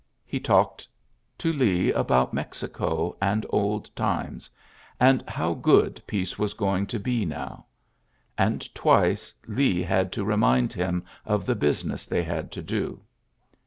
[0.25, 0.87] He talked
[1.37, 4.49] to Lee about Meidco ad old times,
[4.99, 7.67] and how good peace was joing to be now;
[8.35, 12.99] and twice Lee had to Bmind him of the busiaess they had to io.